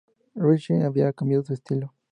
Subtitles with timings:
[0.33, 1.93] Richie había cambiado su estilo.